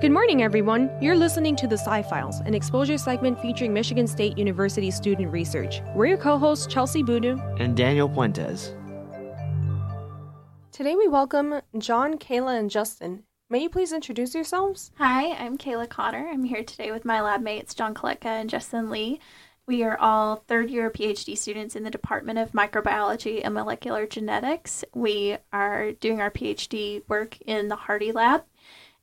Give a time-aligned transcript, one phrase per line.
[0.00, 0.90] Good morning, everyone.
[1.02, 5.82] You're listening to the Sci Files, an exposure segment featuring Michigan State University student research.
[5.94, 8.74] We're your co hosts, Chelsea Boudou and Daniel Puentes.
[10.72, 13.24] Today we welcome John, Kayla, and Justin.
[13.50, 14.90] May you please introduce yourselves?
[14.96, 16.30] Hi, I'm Kayla Connor.
[16.32, 19.20] I'm here today with my lab mates, John Koletka and Justin Lee.
[19.66, 24.82] We are all third year PhD students in the Department of Microbiology and Molecular Genetics.
[24.94, 28.44] We are doing our PhD work in the Hardy Lab,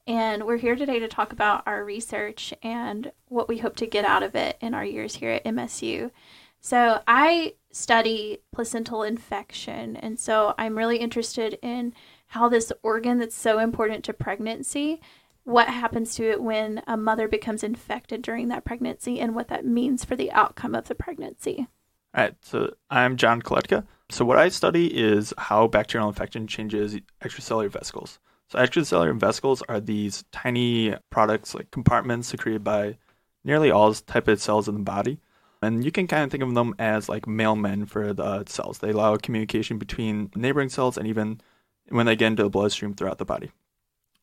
[0.07, 4.05] and we're here today to talk about our research and what we hope to get
[4.05, 6.11] out of it in our years here at MSU.
[6.59, 11.93] So, I study placental infection, and so I'm really interested in
[12.27, 14.99] how this organ that's so important to pregnancy
[15.47, 19.65] what happens to it when a mother becomes infected during that pregnancy and what that
[19.65, 21.67] means for the outcome of the pregnancy.
[22.13, 23.85] All right, so I'm John Koletka.
[24.09, 28.19] So what I study is how bacterial infection changes extracellular vesicles.
[28.49, 32.97] So extracellular vesicles are these tiny products like compartments secreted by
[33.43, 35.19] nearly all type of cells in the body.
[35.61, 38.79] And you can kind of think of them as like mailmen for the uh, cells.
[38.79, 41.41] They allow communication between neighboring cells and even
[41.89, 43.51] when they get into the bloodstream throughout the body.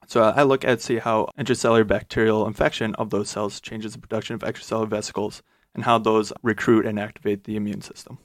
[0.07, 4.35] So I look at see how intracellular bacterial infection of those cells changes the production
[4.35, 5.43] of extracellular vesicles
[5.75, 8.19] and how those recruit and activate the immune system.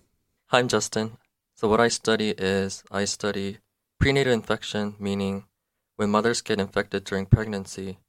[0.48, 1.18] Hi, I'm Justin.
[1.56, 3.58] So what I study is I study
[3.98, 5.46] prenatal infection, meaning
[6.00, 8.00] when mothers get infected during pregnancy,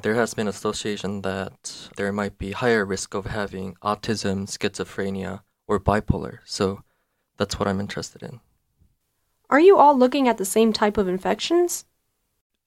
[0.00, 5.78] there has been association that there might be higher risk of having autism, schizophrenia, or
[5.78, 6.38] bipolar.
[6.46, 6.82] So
[7.36, 8.40] that's what I'm interested in.
[9.50, 11.84] Are you all looking at the same type of infections?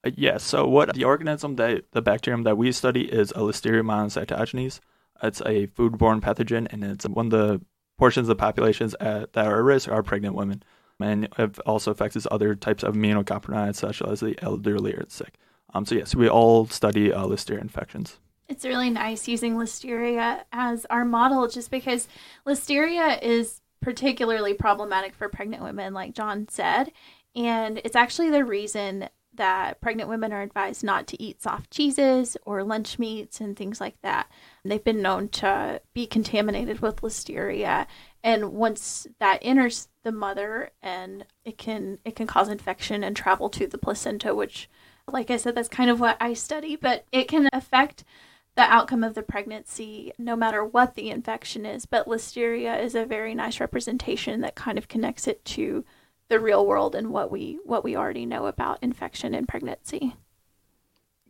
[0.04, 0.44] Uh, yes.
[0.44, 4.78] So what the organism that the bacterium that we study is a Listeria monocytogenes.
[5.20, 7.60] It's a foodborne pathogen, and it's one of the
[7.98, 10.62] portions of the populations at, that are at risk are pregnant women,
[11.02, 15.34] and it also affects other types of immunocompromised, such as the elderly or the sick.
[15.72, 18.18] Um, so yes, we all study uh, Listeria infections.
[18.48, 22.08] It's really nice using Listeria as our model, just because
[22.44, 26.90] Listeria is particularly problematic for pregnant women, like John said.
[27.36, 32.36] And it's actually the reason that pregnant women are advised not to eat soft cheeses
[32.44, 34.30] or lunch meats and things like that.
[34.64, 37.86] They've been known to be contaminated with listeria
[38.22, 43.48] and once that enters the mother and it can it can cause infection and travel
[43.48, 44.68] to the placenta which
[45.06, 48.04] like I said that's kind of what I study, but it can affect
[48.56, 53.06] the outcome of the pregnancy no matter what the infection is, but listeria is a
[53.06, 55.84] very nice representation that kind of connects it to
[56.28, 60.14] the real world and what we what we already know about infection and pregnancy.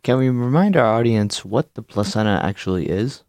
[0.03, 3.23] Can we remind our audience what the placenta actually is?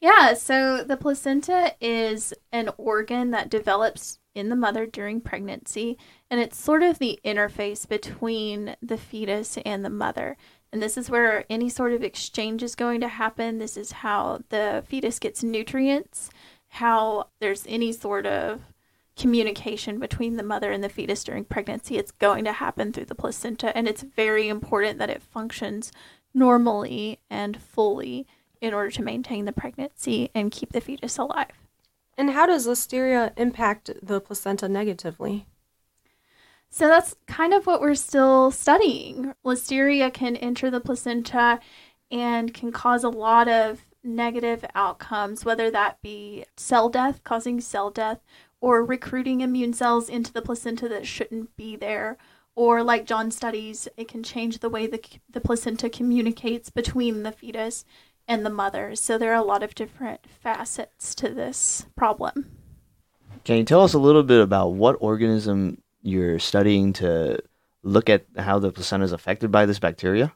[0.00, 5.98] Yeah, so the placenta is an organ that develops in the mother during pregnancy,
[6.30, 10.38] and it's sort of the interface between the fetus and the mother.
[10.72, 13.58] And this is where any sort of exchange is going to happen.
[13.58, 16.30] This is how the fetus gets nutrients,
[16.68, 18.72] how there's any sort of
[19.18, 21.98] communication between the mother and the fetus during pregnancy.
[21.98, 25.92] It's going to happen through the placenta, and it's very important that it functions
[26.32, 28.26] normally and fully
[28.60, 31.52] in order to maintain the pregnancy and keep the fetus alive.
[32.16, 35.46] And how does listeria impact the placenta negatively?
[36.68, 39.34] So that's kind of what we're still studying.
[39.44, 41.60] Listeria can enter the placenta
[42.10, 47.90] and can cause a lot of negative outcomes, whether that be cell death, causing cell
[47.90, 48.20] death,
[48.60, 52.18] or recruiting immune cells into the placenta that shouldn't be there.
[52.54, 55.00] Or, like John studies, it can change the way the,
[55.30, 57.84] the placenta communicates between the fetus
[58.30, 59.00] and the mothers.
[59.00, 62.48] So, there are a lot of different facets to this problem.
[63.44, 67.42] Can you tell us a little bit about what organism you're studying to
[67.82, 70.32] look at how the placenta is affected by this bacteria?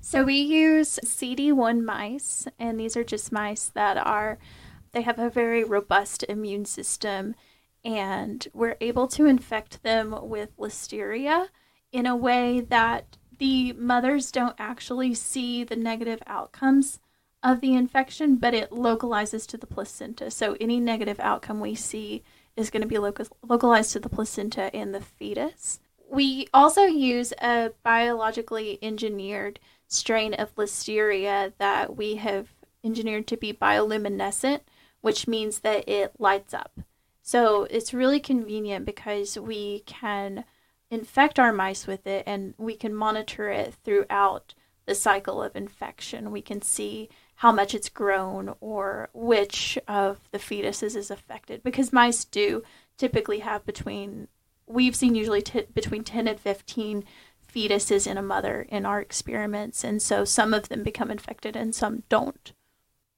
[0.00, 4.38] So, we use CD1 mice, and these are just mice that are
[4.90, 7.36] they have a very robust immune system,
[7.84, 11.48] and we're able to infect them with listeria
[11.92, 16.98] in a way that the mothers don't actually see the negative outcomes
[17.42, 20.30] of the infection, but it localizes to the placenta.
[20.30, 22.22] So any negative outcome we see
[22.56, 25.78] is going to be localized to the placenta and the fetus.
[26.10, 32.48] We also use a biologically engineered strain of listeria that we have
[32.82, 34.60] engineered to be bioluminescent,
[35.00, 36.80] which means that it lights up.
[37.22, 40.44] So it's really convenient because we can
[40.90, 44.54] infect our mice with it and we can monitor it throughout
[44.86, 46.30] the cycle of infection.
[46.30, 51.92] We can see how much it's grown or which of the fetuses is affected because
[51.92, 52.62] mice do
[52.96, 54.28] typically have between
[54.66, 57.04] we've seen usually t- between 10 and 15
[57.52, 59.84] fetuses in a mother in our experiments.
[59.84, 62.52] And so some of them become infected and some don't.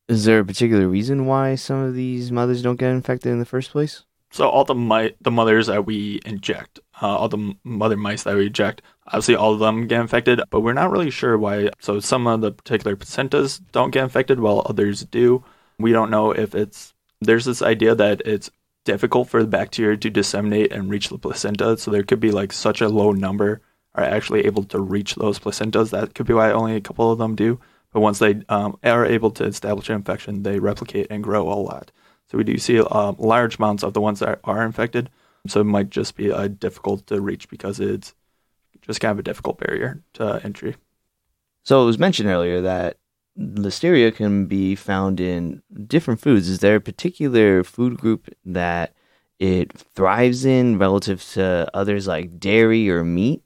[0.08, 3.44] Is there a particular reason why some of these mothers don't get infected in the
[3.44, 4.04] first place?
[4.30, 8.36] So all the mi- the mothers that we inject, uh, all the mother mice that
[8.36, 11.70] we inject, obviously all of them get infected, but we're not really sure why.
[11.80, 15.44] So some of the particular placentas don't get infected while others do.
[15.78, 18.50] We don't know if it's there's this idea that it's
[18.84, 21.76] difficult for the bacteria to disseminate and reach the placenta.
[21.78, 23.60] So there could be like such a low number
[23.94, 25.90] are actually able to reach those placentas.
[25.90, 27.60] That could be why only a couple of them do.
[27.92, 31.54] But once they um, are able to establish an infection, they replicate and grow a
[31.54, 31.90] lot.
[32.30, 35.10] So we do see uh, large amounts of the ones that are infected.
[35.46, 38.14] So it might just be uh, difficult to reach because it's
[38.82, 40.76] just kind of a difficult barrier to entry.
[41.64, 42.98] So it was mentioned earlier that
[43.38, 46.48] listeria can be found in different foods.
[46.48, 48.94] Is there a particular food group that
[49.38, 53.42] it thrives in relative to others like dairy or meat?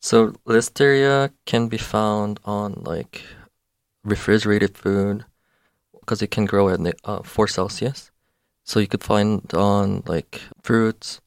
[0.00, 3.22] So listeria can be found on like
[4.04, 5.24] refrigerated food
[6.08, 8.10] because it can grow at uh, four Celsius.
[8.64, 11.20] So you could find on like fruits,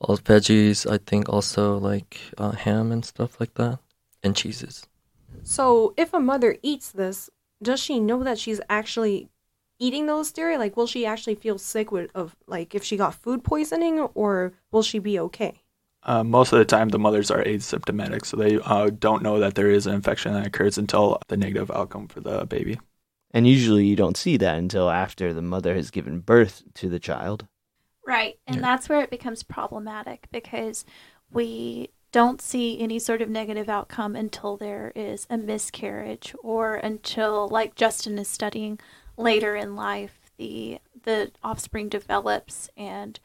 [0.00, 0.90] all veggies.
[0.90, 3.78] I think also like uh, ham and stuff like that,
[4.24, 4.88] and cheeses.
[5.44, 7.30] So if a mother eats this,
[7.62, 9.28] does she know that she's actually
[9.78, 10.58] eating the listeria?
[10.58, 14.52] Like, will she actually feel sick with of like if she got food poisoning, or
[14.72, 15.62] will she be okay?
[16.02, 19.54] Uh, most of the time, the mothers are asymptomatic, so they uh, don't know that
[19.54, 22.78] there is an infection that occurs until the negative outcome for the baby.
[23.32, 26.98] And usually, you don't see that until after the mother has given birth to the
[26.98, 27.46] child.
[28.06, 28.62] Right, and yeah.
[28.62, 30.86] that's where it becomes problematic because
[31.30, 37.48] we don't see any sort of negative outcome until there is a miscarriage or until,
[37.48, 38.78] like Justin is studying
[39.18, 43.20] later in life, the the offspring develops and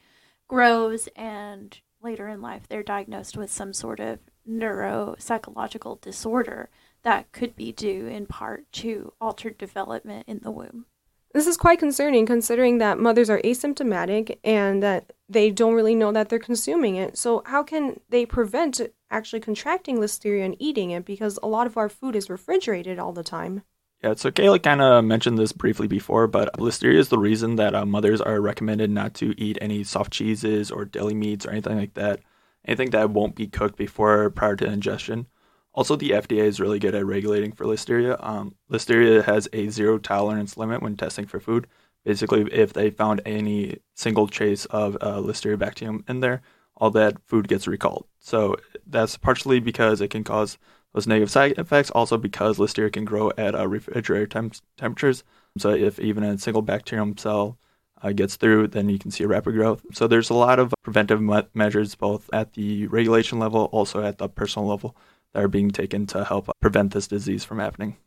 [0.48, 6.70] grows and later in life they're diagnosed with some sort of neuropsychological disorder
[7.04, 10.86] that could be due in part to altered development in the womb.
[11.34, 16.12] This is quite concerning considering that mothers are asymptomatic and that they don't really know
[16.12, 17.18] that they're consuming it.
[17.18, 18.80] So, how can they prevent
[19.10, 21.06] actually contracting listeria and eating it?
[21.06, 23.64] Because a lot of our food is refrigerated all the time.
[24.04, 27.74] Yeah, so Kayla kind of mentioned this briefly before, but listeria is the reason that
[27.74, 31.78] uh, mothers are recommended not to eat any soft cheeses or deli meats or anything
[31.78, 32.20] like that.
[32.66, 35.26] Anything that won't be cooked before prior to ingestion.
[35.74, 38.24] Also, the FDA is really good at regulating for listeria.
[38.24, 41.68] Um, listeria has a zero tolerance limit when testing for food.
[42.06, 46.42] Basically, if they found any single trace of uh, listeria bacterium in there,
[46.78, 48.06] all that food gets recalled.
[48.20, 48.56] So
[48.86, 50.58] that's partially because it can cause
[50.94, 55.24] those negative side effects, also because Listeria can grow at uh, refrigerator temp- temperatures.
[55.58, 57.58] So if even a single bacterium cell
[58.02, 59.84] uh, gets through, then you can see a rapid growth.
[59.94, 64.18] So there's a lot of preventive me- measures, both at the regulation level, also at
[64.18, 64.96] the personal level,
[65.34, 67.98] that are being taken to help prevent this disease from happening.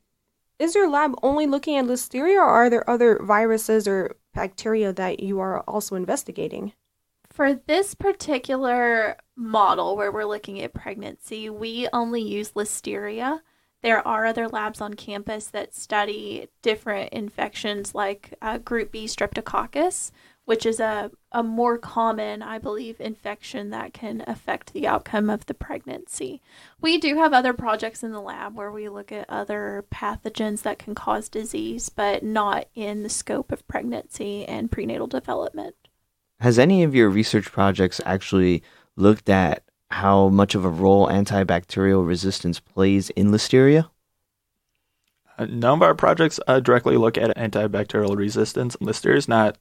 [0.59, 5.21] Is your lab only looking at Listeria, or are there other viruses or bacteria that
[5.21, 6.73] you are also investigating?
[7.31, 13.41] For this particular model where we're looking at pregnancy, we only use listeria.
[13.83, 20.13] There are other labs on campus that study different infections like uh, group B streptococcus,
[20.47, 25.45] which is a, a more common, I believe, infection that can affect the outcome of
[25.45, 26.41] the pregnancy.
[26.81, 30.79] We do have other projects in the lab where we look at other pathogens that
[30.79, 35.75] can cause disease, but not in the scope of pregnancy and prenatal development.
[36.41, 38.63] Has any of your research projects actually
[38.97, 43.91] looked at how much of a role antibacterial resistance plays in listeria?
[45.37, 48.75] Uh, none of our projects uh, directly look at antibacterial resistance.
[48.77, 49.59] Listeria is not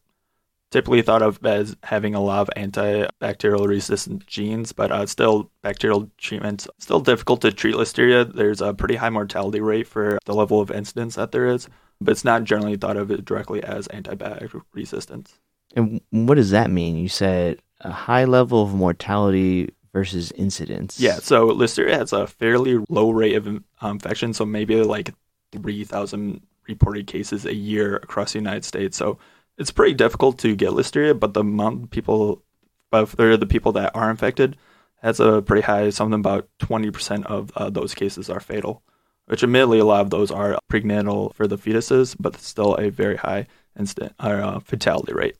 [0.75, 6.11] typically thought of as having a lot of antibacterial resistant genes, but uh, still bacterial
[6.17, 8.29] treatments still difficult to treat listeria.
[8.29, 11.69] There's a pretty high mortality rate for the level of incidence that there is,
[12.01, 15.39] but it's not generally thought of directly as antibiotic resistance.
[15.77, 16.97] And what does that mean?
[16.97, 20.99] You said a high level of mortality versus incidence.
[20.99, 25.13] Yeah, so Listeria has a fairly low rate of um, infection, so maybe like
[25.53, 28.97] 3,000 reported cases a year across the United States.
[28.97, 29.19] So
[29.57, 32.43] it's pretty difficult to get Listeria, but the amount of people,
[32.91, 34.57] of the people that are infected,
[35.01, 38.81] has a pretty high, something about 20% of uh, those cases are fatal,
[39.25, 43.17] which admittedly a lot of those are prenatal for the fetuses, but still a very
[43.17, 43.47] high
[43.77, 45.37] instant or uh, fatality rate.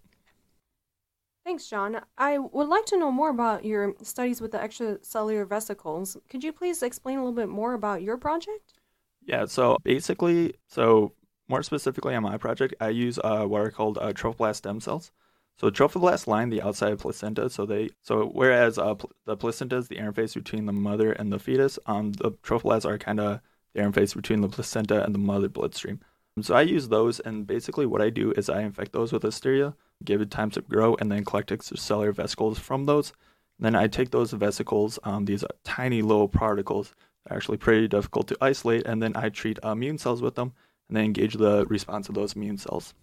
[1.45, 2.01] Thanks, John.
[2.17, 6.17] I would like to know more about your studies with the extracellular vesicles.
[6.27, 8.73] Could you please explain a little bit more about your project?
[9.21, 11.13] Yeah, so basically, so
[11.47, 15.11] more specifically on my project, I use uh, what are called uh, trophoblast stem cells.
[15.57, 17.49] So trophoblasts line the outside of placenta.
[17.49, 21.31] So they so whereas uh, pl- the placenta is the interface between the mother and
[21.31, 23.39] the fetus, um, the trophoblasts are kind of
[23.73, 26.01] the interface between the placenta and the mother bloodstream.
[26.41, 29.73] So I use those, and basically what I do is I infect those with Listeria,
[30.03, 33.13] give it time to grow, and then collect extracellular vesicles from those.
[33.57, 36.93] Then I take those vesicles, um, these tiny little particles,
[37.29, 40.51] actually pretty difficult to isolate, and then I treat immune cells with them,
[40.87, 42.93] and then engage the response of those immune cells.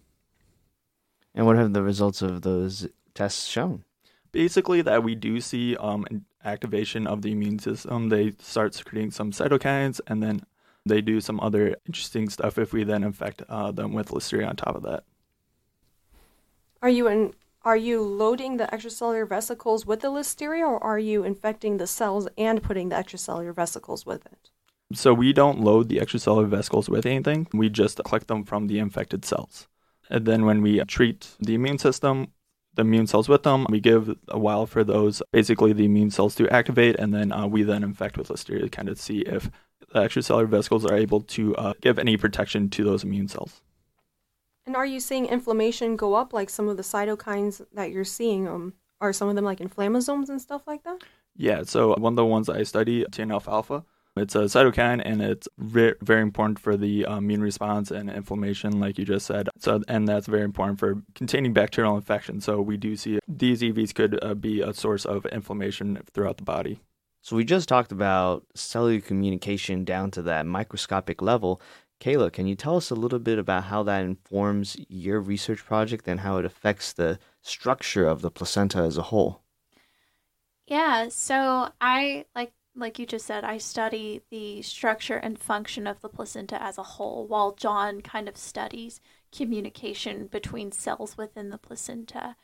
[1.35, 3.83] And what have the results of those tests shown?
[4.31, 8.09] Basically, that we do see um, an activation of the immune system.
[8.09, 10.41] They start secreting some cytokines, and then
[10.85, 14.55] they do some other interesting stuff if we then infect uh, them with Listeria on
[14.55, 15.03] top of that.
[16.81, 17.33] Are you in?
[17.63, 22.27] Are you loading the extracellular vesicles with the Listeria, or are you infecting the cells
[22.37, 24.49] and putting the extracellular vesicles with it?
[24.93, 27.47] So we don't load the extracellular vesicles with anything.
[27.53, 29.67] We just collect them from the infected cells.
[30.09, 32.27] And then when we treat the immune system,
[32.75, 36.35] the immune cells with them, we give a while for those, basically the immune cells
[36.35, 39.49] to activate, and then uh, we then infect with Listeria to kind of see if
[39.93, 43.61] the extracellular vesicles are able to uh, give any protection to those immune cells.
[44.65, 48.47] And are you seeing inflammation go up, like some of the cytokines that you're seeing?
[48.47, 51.03] Um, are some of them like inflammasomes and stuff like that?
[51.35, 53.83] Yeah, so one of the ones I study, TNF alpha,
[54.15, 58.79] it's a cytokine and it's very, very important for the uh, immune response and inflammation,
[58.79, 59.49] like you just said.
[59.57, 62.39] So, and that's very important for containing bacterial infection.
[62.41, 66.43] So we do see these EVs could uh, be a source of inflammation throughout the
[66.43, 66.79] body.
[67.21, 71.61] So we just talked about cellular communication down to that microscopic level.
[72.01, 76.07] Kayla, can you tell us a little bit about how that informs your research project
[76.07, 79.41] and how it affects the structure of the placenta as a whole?
[80.67, 86.01] Yeah, so I like like you just said, I study the structure and function of
[86.01, 88.99] the placenta as a whole, while John kind of studies
[89.31, 92.35] communication between cells within the placenta.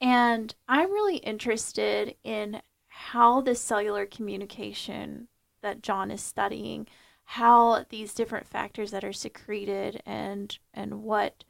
[0.00, 5.28] And I'm really interested in how this cellular communication
[5.62, 6.86] that John is studying,
[7.24, 11.44] how these different factors that are secreted and and what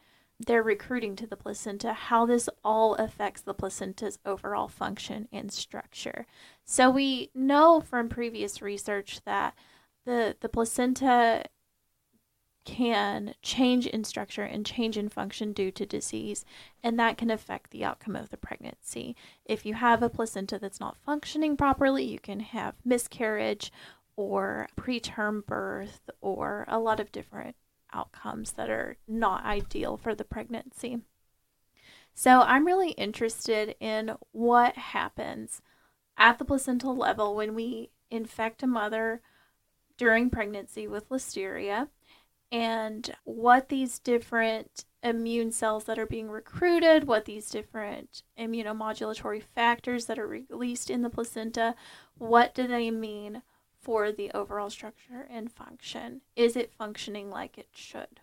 [0.46, 6.26] they're recruiting to the placenta, how this all affects the placenta's overall function and structure.
[6.64, 9.54] So we know from previous research that
[10.04, 11.44] the the placenta
[12.64, 16.44] can change in structure and change in function due to disease,
[16.82, 19.16] and that can affect the outcome of the pregnancy.
[19.44, 23.72] If you have a placenta that's not functioning properly, you can have miscarriage
[24.14, 27.56] or preterm birth or a lot of different
[27.92, 31.00] outcomes that are not ideal for the pregnancy.
[32.14, 35.62] So, I'm really interested in what happens
[36.16, 39.20] at the placental level when we infect a mother
[39.96, 41.88] during pregnancy with listeria
[42.50, 50.06] and what these different immune cells that are being recruited, what these different immunomodulatory factors
[50.06, 51.74] that are released in the placenta,
[52.18, 53.42] what do they mean
[53.80, 56.20] for the overall structure and function?
[56.36, 58.20] Is it functioning like it should?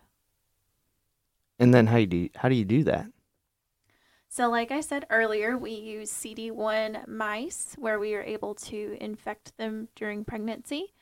[1.58, 3.06] And then how do you, how do you do that?
[4.32, 9.56] So, like I said earlier, we use CD1 mice where we are able to infect
[9.58, 10.94] them during pregnancy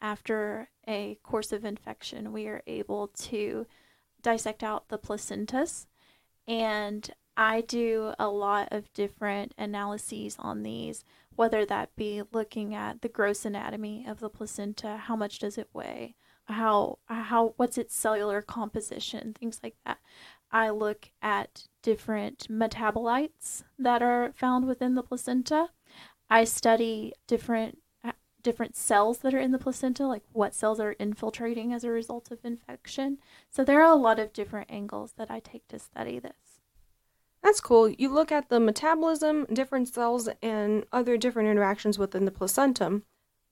[0.00, 3.66] after a course of infection, we are able to
[4.22, 5.86] dissect out the placentas.
[6.46, 11.04] And I do a lot of different analyses on these,
[11.34, 15.68] whether that be looking at the gross anatomy of the placenta, how much does it
[15.72, 16.14] weigh,
[16.46, 19.98] how how what's its cellular composition, things like that.
[20.50, 25.68] I look at different metabolites that are found within the placenta.
[26.30, 28.12] I study different uh,
[28.42, 32.30] different cells that are in the placenta, like what cells are infiltrating as a result
[32.30, 33.18] of infection.
[33.50, 36.60] So there are a lot of different angles that I take to study this.
[37.42, 37.88] That's cool.
[37.88, 43.04] You look at the metabolism, different cells, and other different interactions within the placentum.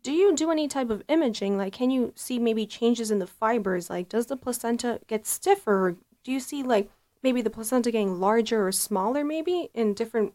[0.02, 1.56] Do you do any type of imaging?
[1.56, 3.88] Like, can you see maybe changes in the fibers?
[3.90, 5.96] Like, does the placenta get stiffer?
[6.26, 6.90] Do you see, like,
[7.22, 10.34] maybe the placenta getting larger or smaller, maybe in different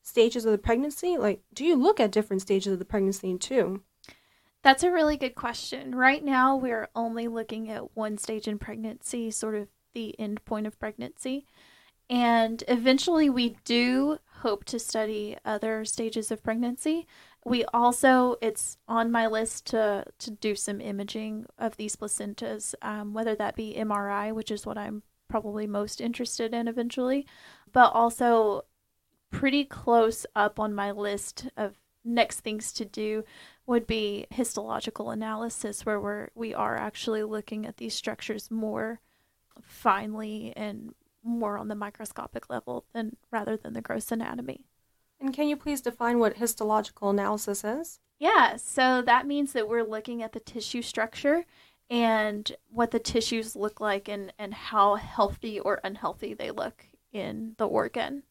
[0.00, 1.18] stages of the pregnancy?
[1.18, 3.82] Like, do you look at different stages of the pregnancy too?
[4.62, 5.96] That's a really good question.
[5.96, 10.68] Right now, we're only looking at one stage in pregnancy, sort of the end point
[10.68, 11.44] of pregnancy.
[12.08, 17.08] And eventually, we do hope to study other stages of pregnancy.
[17.44, 23.12] We also, it's on my list to, to do some imaging of these placentas, um,
[23.12, 27.26] whether that be MRI, which is what I'm probably most interested in eventually,
[27.72, 28.66] but also
[29.30, 33.24] pretty close up on my list of next things to do
[33.64, 39.00] would be histological analysis where we're we are actually looking at these structures more
[39.62, 44.66] finely and more on the microscopic level than rather than the gross anatomy.
[45.18, 48.00] And can you please define what histological analysis is?
[48.18, 51.46] Yeah, so that means that we're looking at the tissue structure
[51.92, 57.54] and what the tissues look like and, and how healthy or unhealthy they look in
[57.58, 58.22] the organ.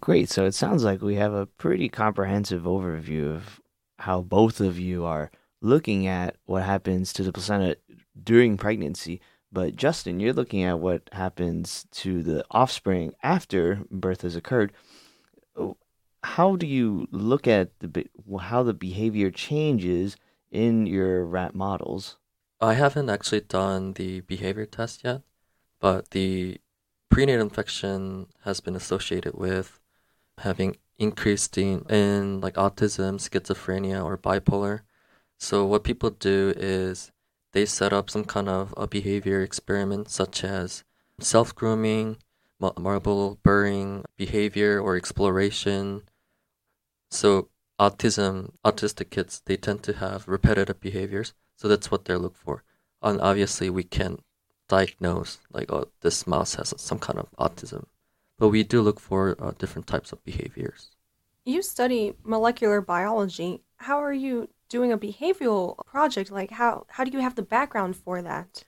[0.00, 0.30] Great.
[0.30, 3.60] So it sounds like we have a pretty comprehensive overview of
[3.98, 5.30] how both of you are
[5.60, 7.76] looking at what happens to the placenta
[8.24, 9.20] during pregnancy.
[9.52, 14.72] But Justin, you're looking at what happens to the offspring after birth has occurred.
[16.22, 18.06] How do you look at the
[18.40, 20.16] how the behavior changes
[20.50, 22.16] in your rat models?
[22.60, 25.22] I haven't actually done the behavior test yet,
[25.80, 26.60] but the
[27.08, 29.80] prenatal infection has been associated with
[30.38, 34.80] having increased in, in like autism, schizophrenia, or bipolar.
[35.38, 37.10] So what people do is
[37.52, 40.84] they set up some kind of a behavior experiment, such as
[41.18, 42.18] self grooming,
[42.60, 46.02] marble burring behavior, or exploration.
[47.10, 47.48] So
[47.80, 51.32] autism, autistic kids, they tend to have repetitive behaviors.
[51.56, 52.62] So that's what they're looking for.
[53.02, 54.20] And obviously, we can't
[54.68, 57.86] diagnose like, oh, this mouse has some kind of autism,
[58.38, 60.90] but we do look for uh, different types of behaviors.
[61.44, 63.62] You study molecular biology.
[63.76, 66.30] How are you doing a behavioral project?
[66.30, 68.64] Like, how how do you have the background for that?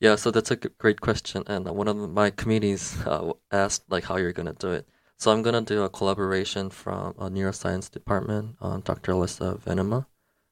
[0.00, 4.16] Yeah, so that's a great question, and one of my committees uh, asked like how
[4.16, 4.88] you're gonna do it.
[5.16, 9.12] So I'm gonna do a collaboration from a neuroscience department, uh, Dr.
[9.12, 10.06] Alyssa Venema.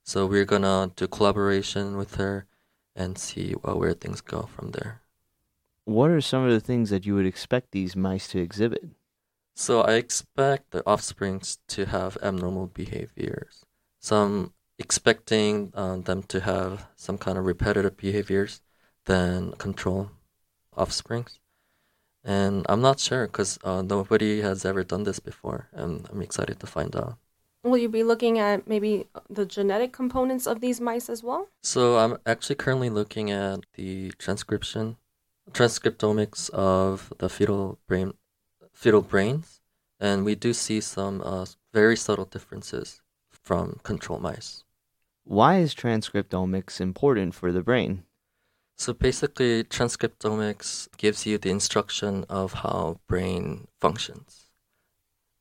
[0.05, 2.47] So we're gonna do collaboration with her
[2.95, 5.03] and see uh, where things go from there.
[5.85, 8.85] What are some of the things that you would expect these mice to exhibit?
[9.55, 13.65] So I expect the offsprings to have abnormal behaviors.
[14.01, 18.63] So I'm expecting um, them to have some kind of repetitive behaviors
[19.05, 20.11] than control
[20.77, 21.39] offsprings.
[22.25, 26.61] And I'm not sure because uh, nobody has ever done this before, and I'm excited
[26.61, 27.19] to find out.
[27.65, 31.49] Will you be looking at maybe the genetic components of these mice as well?
[31.63, 34.97] So I'm actually currently looking at the transcription,
[35.53, 38.15] transcriptomics of the fetal brain,
[38.73, 39.61] fetal brains,
[40.01, 44.65] and we do see some uh, very subtle differences from control mice.
[45.25, 48.03] Why is transcriptomics important for the brain?
[48.83, 54.51] So basically, transcriptomics gives you the instruction of how brain functions.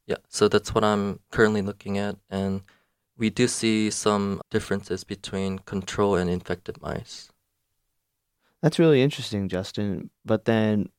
[0.06, 2.62] Yeah, so that's what I'm currently looking at, and
[3.18, 7.32] we do see some differences between control and infected mice.
[8.62, 10.12] That's really interesting, Justin.
[10.24, 10.90] But then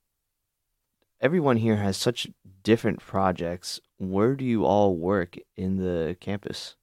[1.20, 2.26] everyone here has such
[2.64, 3.78] different projects.
[3.98, 6.74] Where do you all work in the campus?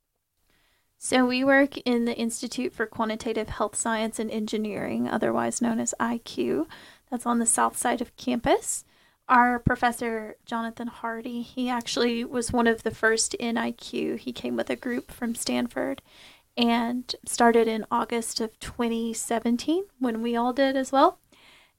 [1.01, 5.95] So, we work in the Institute for Quantitative Health Science and Engineering, otherwise known as
[5.97, 6.67] IQ.
[7.09, 8.83] That's on the south side of campus.
[9.29, 14.19] Our professor, Jonathan Hardy, he actually was one of the first in IQ.
[14.19, 16.01] He came with a group from Stanford
[16.57, 21.19] and started in August of 2017 when we all did as well.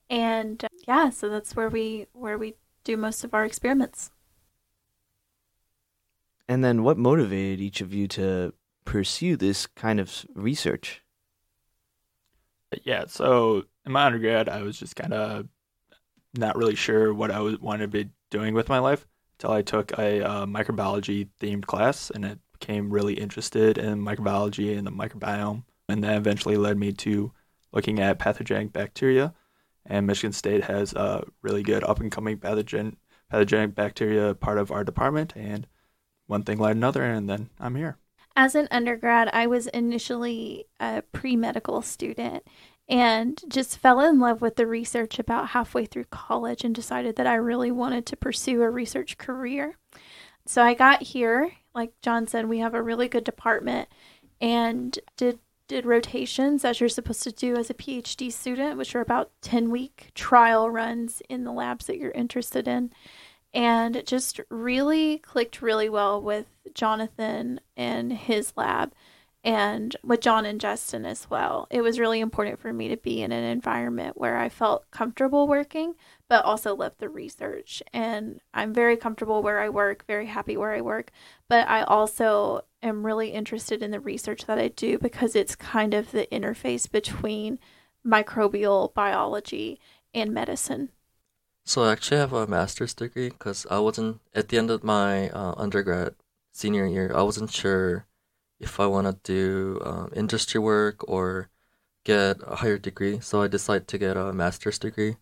[0.08, 2.54] And uh, yeah, so that's where we where we
[2.84, 4.12] do most of our experiments.
[6.48, 8.54] And then what motivated each of you to
[8.90, 11.00] pursue this kind of research?
[12.82, 15.46] Yeah, so in my undergrad, I was just kind of
[16.34, 19.06] not really sure what I was wanted to be doing with my life
[19.38, 24.76] until I took a uh, microbiology themed class and it became really interested in microbiology
[24.76, 25.62] and the microbiome.
[25.88, 27.30] And that eventually led me to
[27.72, 29.34] looking at pathogenic bacteria.
[29.86, 32.96] And Michigan State has a really good up and coming pathogen
[33.28, 35.32] pathogenic bacteria part of our department.
[35.36, 35.68] And
[36.26, 37.99] one thing led another, and then I'm here.
[38.36, 42.44] As an undergrad, I was initially a pre medical student
[42.88, 47.26] and just fell in love with the research about halfway through college and decided that
[47.26, 49.76] I really wanted to pursue a research career.
[50.44, 53.88] So I got here, like John said, we have a really good department
[54.40, 55.38] and did
[55.68, 59.70] did rotations as you're supposed to do as a PhD student, which are about 10
[59.70, 62.92] week trial runs in the labs that you're interested in.
[63.52, 68.92] And just really clicked really well with Jonathan and his lab
[69.42, 71.66] and with John and Justin as well.
[71.70, 75.48] It was really important for me to be in an environment where I felt comfortable
[75.48, 75.94] working,
[76.28, 77.82] but also loved the research.
[77.92, 81.10] And I'm very comfortable where I work, very happy where I work,
[81.48, 85.94] but I also am really interested in the research that I do because it's kind
[85.94, 87.58] of the interface between
[88.06, 89.80] microbial biology
[90.12, 90.90] and medicine.
[91.64, 95.28] So I actually have a master's degree because I wasn't at the end of my
[95.30, 96.14] uh, undergrad
[96.52, 97.12] senior year.
[97.14, 98.06] I wasn't sure
[98.58, 101.48] if I want to do um, industry work or
[102.04, 103.20] get a higher degree.
[103.20, 105.16] So I decided to get a master's degree.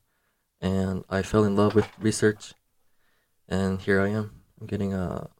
[0.60, 2.54] and I fell in love with research,
[3.48, 4.42] and here I am.
[4.60, 5.30] I'm getting a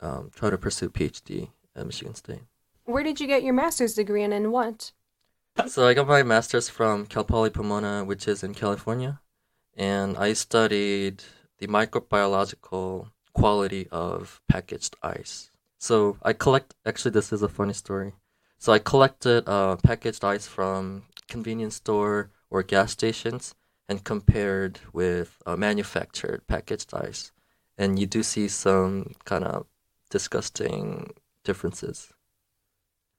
[0.00, 2.42] um, try to pursue PhD at Michigan State.
[2.84, 4.92] Where did you get your master's degree and in what?
[5.66, 9.20] So I got my master's from Cal Poly Pomona, which is in California,
[9.76, 11.22] and I studied
[11.58, 15.50] the microbiological quality of packaged ice.
[15.78, 16.74] So I collect.
[16.84, 18.14] Actually, this is a funny story.
[18.58, 23.54] So I collected uh, packaged ice from convenience store or gas stations
[23.88, 27.30] and compared with uh, manufactured packaged ice,
[27.78, 29.66] and you do see some kind of
[30.10, 31.12] disgusting
[31.44, 32.12] differences.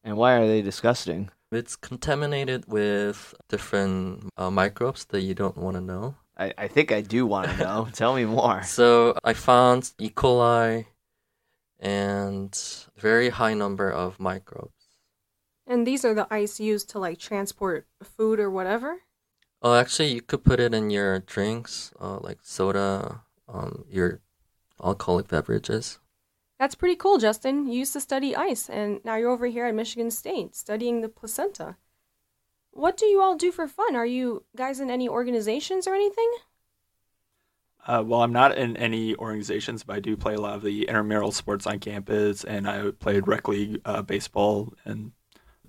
[0.03, 1.29] And why are they disgusting?
[1.51, 6.15] It's contaminated with different uh, microbes that you don't want to know.
[6.37, 7.87] I, I think I do want to know.
[7.91, 8.63] Tell me more.
[8.63, 10.09] So I found E.
[10.09, 10.85] coli
[11.79, 14.71] and very high number of microbes.
[15.65, 18.99] And these are the ice used to like transport food or whatever?
[19.61, 24.21] Oh, actually, you could put it in your drinks, uh, like soda, um, your
[24.81, 25.99] alcoholic beverages.
[26.59, 27.67] That's pretty cool, Justin.
[27.67, 31.09] You used to study ice, and now you're over here at Michigan State studying the
[31.09, 31.77] placenta.
[32.77, 33.95] What do you all do for fun?
[33.95, 36.31] Are you guys in any organizations or anything?
[37.87, 40.83] Uh, well, I'm not in any organizations, but I do play a lot of the
[40.83, 45.11] intramural sports on campus, and I played rec league uh, baseball and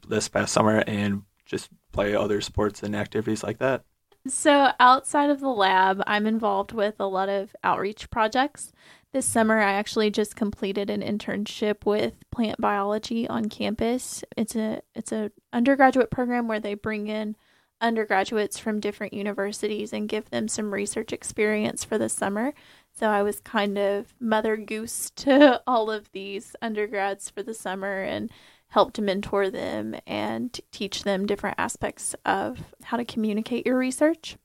[0.07, 3.85] this past summer, and just play other sports and activities like that.
[4.27, 8.71] So, outside of the lab, I'm involved with a lot of outreach projects.
[9.13, 14.23] This summer, I actually just completed an internship with plant biology on campus.
[14.37, 17.35] It's a it's a undergraduate program where they bring in
[17.81, 22.53] undergraduates from different universities and give them some research experience for the summer.
[22.93, 28.03] So I was kind of mother goose to all of these undergrads for the summer
[28.03, 28.31] and
[28.69, 34.37] helped mentor them and teach them different aspects of how to communicate your research.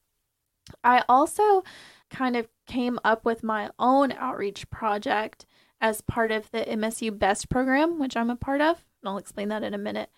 [0.84, 1.64] I also
[2.10, 5.46] kind of came up with my own outreach project
[5.82, 8.84] as part of the MSU BEST program, which I'm a part of.
[9.02, 10.10] And I'll explain that in a minute.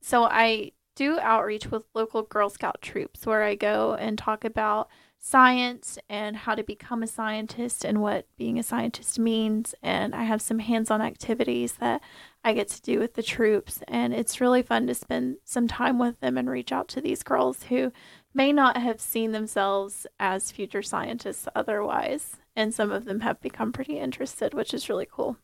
[0.00, 4.88] So I do outreach with local Girl Scout troops where I go and talk about
[5.18, 9.74] science and how to become a scientist and what being a scientist means.
[9.82, 12.00] And I have some hands on activities that
[12.42, 13.82] I get to do with the troops.
[13.88, 17.22] And it's really fun to spend some time with them and reach out to these
[17.22, 17.92] girls who
[18.32, 22.36] may not have seen themselves as future scientists otherwise.
[22.56, 25.36] And some of them have become pretty interested, which is really cool.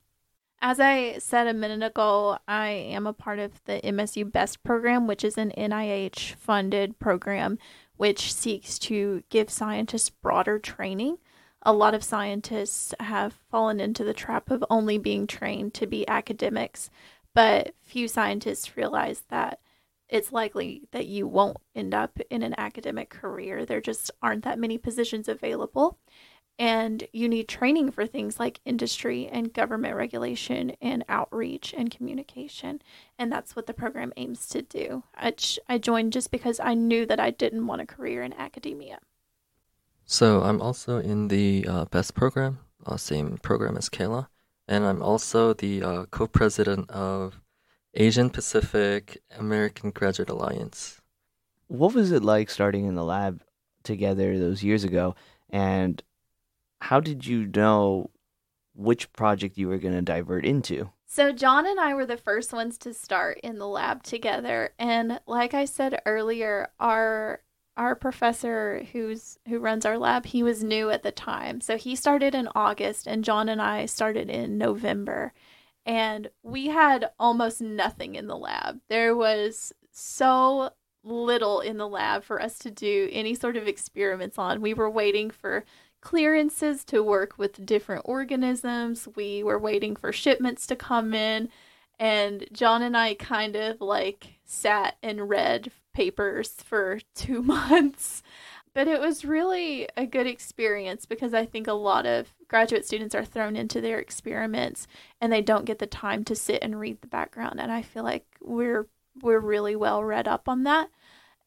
[0.63, 5.07] As I said a minute ago, I am a part of the MSU BEST program,
[5.07, 7.59] which is an NIH funded program
[7.97, 11.19] which seeks to give scientists broader training.
[11.69, 16.07] A lot of scientists have fallen into the trap of only being trained to be
[16.07, 16.91] academics,
[17.35, 19.59] but few scientists realize that
[20.09, 23.67] it's likely that you won't end up in an academic career.
[23.67, 25.99] There just aren't that many positions available.
[26.57, 32.81] And you need training for things like industry and government regulation and outreach and communication.
[33.19, 35.03] And that's what the program aims to do.
[35.17, 35.35] I,
[35.69, 39.01] I joined just because I knew that I didn't want a career in academia.
[40.07, 44.29] So I'm also in the uh, BEST program, uh, same program as Kayla.
[44.69, 47.41] And I'm also the uh, co president of
[47.95, 51.01] Asian Pacific American Graduate Alliance.
[51.67, 53.43] What was it like starting in the lab
[53.83, 55.17] together those years ago?
[55.51, 56.01] And
[56.81, 58.11] how did you know
[58.75, 60.91] which project you were going to divert into?
[61.09, 64.71] So, John and I were the first ones to start in the lab together.
[64.79, 67.41] And like I said earlier, our
[67.77, 71.61] our professor who's who runs our lab, he was new at the time.
[71.61, 75.33] So he started in August and John and I started in November.
[75.85, 78.81] And we had almost nothing in the lab.
[78.89, 80.71] There was so
[81.05, 84.61] little in the lab for us to do any sort of experiments on.
[84.61, 85.65] We were waiting for
[86.01, 89.09] clearances to work with different organisms.
[89.15, 91.49] We were waiting for shipments to come in.
[91.99, 98.23] And John and I kind of like sat and read papers for two months.
[98.75, 103.15] But it was really a good experience because I think a lot of graduate students
[103.15, 104.87] are thrown into their experiments
[105.19, 107.59] and they don't get the time to sit and read the background.
[107.59, 108.87] And I feel like we're
[109.23, 110.91] we're really well read up on that.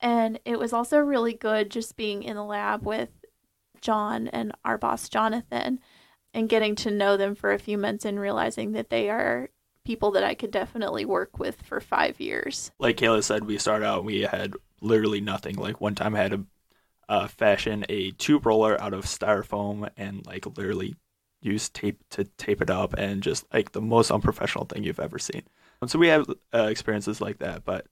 [0.01, 3.09] And it was also really good just being in the lab with
[3.79, 5.79] John and our boss, Jonathan,
[6.33, 9.51] and getting to know them for a few months and realizing that they are
[9.89, 12.69] people that I could definitely work with for five years.
[12.77, 15.55] Like Kayla said, we started out, we had literally nothing.
[15.55, 16.45] Like one time I had to
[17.09, 20.95] uh, fashion a tube roller out of styrofoam and like literally
[21.41, 25.17] use tape to tape it up and just like the most unprofessional thing you've ever
[25.17, 25.41] seen.
[25.81, 27.87] And so we have uh, experiences like that, but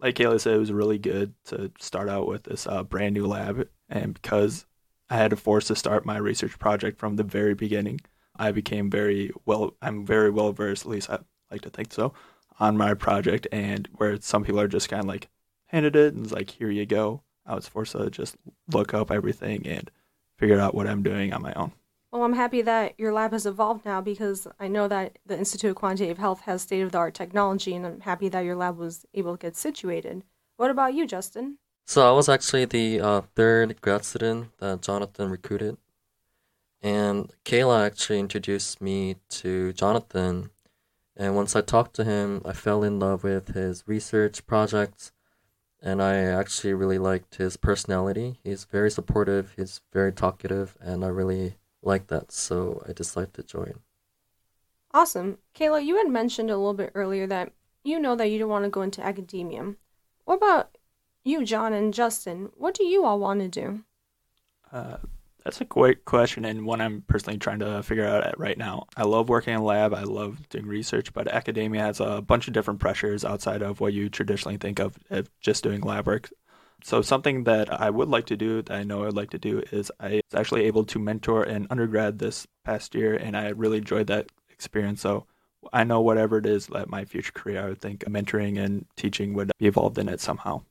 [0.00, 3.26] like Kayla said, it was really good to start out with this uh, brand new
[3.26, 3.68] lab.
[3.90, 4.64] And because
[5.10, 8.00] I had to force to start my research project from the very beginning.
[8.34, 11.18] I became very well, I'm very well versed, at least I
[11.52, 12.12] like to think so,
[12.58, 13.46] on my project.
[13.52, 15.28] And where some people are just kind of like
[15.66, 17.22] handed it and it's like, here you go.
[17.46, 18.36] I was forced to just
[18.72, 19.90] look up everything and
[20.38, 21.72] figure out what I'm doing on my own.
[22.12, 25.70] Well, I'm happy that your lab has evolved now because I know that the Institute
[25.70, 28.76] of Quantitative Health has state of the art technology, and I'm happy that your lab
[28.76, 30.22] was able to get situated.
[30.58, 31.56] What about you, Justin?
[31.86, 35.78] So I was actually the uh, third grad student that Jonathan recruited.
[36.82, 40.50] And Kayla actually introduced me to Jonathan.
[41.16, 45.12] And once I talked to him, I fell in love with his research projects.
[45.80, 48.38] And I actually really liked his personality.
[48.44, 53.42] He's very supportive, he's very talkative, and I really like that, so I decided to
[53.42, 53.80] join.
[54.94, 55.38] Awesome.
[55.54, 58.64] Kayla, you had mentioned a little bit earlier that you know that you don't want
[58.64, 59.74] to go into academia.
[60.24, 60.78] What about
[61.24, 62.50] you, John and Justin?
[62.56, 63.82] What do you all want to do?
[64.70, 64.98] Uh,
[65.44, 68.86] that's a great question and one I'm personally trying to figure out right now.
[68.96, 72.54] I love working in lab, I love doing research, but academia has a bunch of
[72.54, 76.30] different pressures outside of what you traditionally think of, of just doing lab work.
[76.84, 79.62] So something that I would like to do, that I know I'd like to do,
[79.70, 83.78] is I was actually able to mentor an undergrad this past year, and I really
[83.78, 85.00] enjoyed that experience.
[85.00, 85.26] So
[85.72, 89.32] I know whatever it is that my future career, I would think mentoring and teaching
[89.34, 90.62] would be involved in it somehow.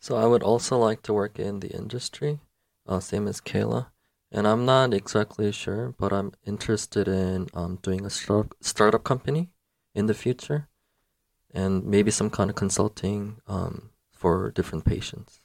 [0.00, 2.40] So I would also like to work in the industry,
[2.86, 3.86] uh, same as Kayla.
[4.30, 9.48] And I'm not exactly sure, but I'm interested in um, doing a start- startup company
[9.94, 10.68] in the future,
[11.52, 15.40] and maybe some kind of consulting um, for different patients.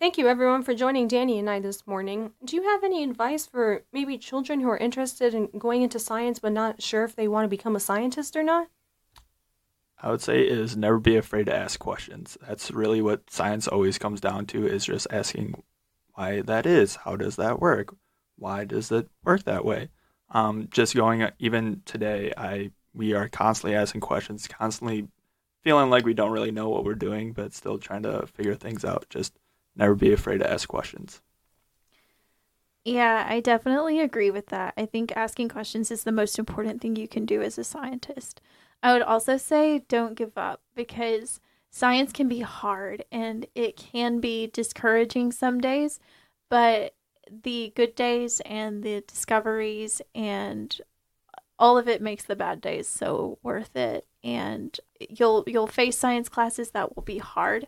[0.00, 2.32] Thank you, everyone, for joining Danny and I this morning.
[2.42, 6.38] Do you have any advice for maybe children who are interested in going into science
[6.38, 8.68] but not sure if they want to become a scientist or not?
[10.02, 12.38] I would say is never be afraid to ask questions.
[12.48, 15.62] That's really what science always comes down to is just asking
[16.14, 16.96] why that is.
[16.96, 17.94] How does that work?
[18.36, 19.88] Why does it work that way?
[20.30, 25.08] Um, just going even today, I we are constantly asking questions, constantly
[25.62, 28.84] feeling like we don't really know what we're doing, but still trying to figure things
[28.84, 29.06] out.
[29.10, 29.38] Just
[29.76, 31.20] never be afraid to ask questions.
[32.84, 34.74] Yeah, I definitely agree with that.
[34.76, 38.40] I think asking questions is the most important thing you can do as a scientist.
[38.82, 44.20] I would also say don't give up because science can be hard and it can
[44.20, 46.00] be discouraging some days,
[46.48, 46.94] but
[47.44, 50.80] the good days and the discoveries and
[51.58, 54.06] all of it makes the bad days so worth it.
[54.24, 54.78] And
[55.08, 57.66] you'll you'll face science classes that will be hard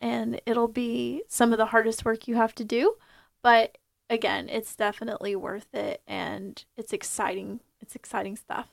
[0.00, 2.94] and it'll be some of the hardest work you have to do
[3.42, 8.68] but again it's definitely worth it and it's exciting it's exciting stuff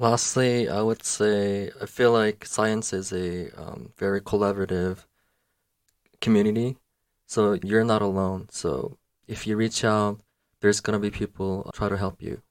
[0.00, 5.04] lastly i would say i feel like science is a um, very collaborative
[6.20, 6.76] community
[7.26, 10.18] so you're not alone so if you reach out
[10.60, 12.42] there's going to be people try to help you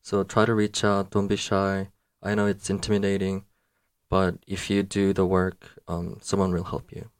[0.00, 1.88] so try to reach out don't be shy
[2.22, 3.44] I know it's intimidating,
[4.08, 7.10] but if you do the work, um, someone will help you.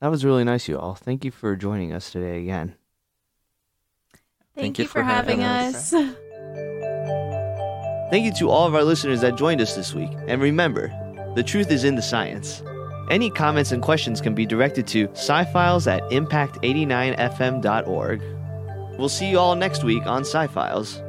[0.00, 0.94] That was really nice, you all.
[0.94, 2.76] Thank you for joining us today again.
[4.54, 5.92] Thank, Thank you, you, for, having, having us.
[5.92, 6.14] us.
[8.10, 10.10] Thank you to all of our listeners that joined us this week.
[10.26, 10.90] And remember,
[11.34, 12.62] the truth is in the science.
[13.10, 18.22] Any comments and questions can be directed to scifiles at impact89fm.org.
[18.98, 21.00] We'll see you all next week on Sci-Files.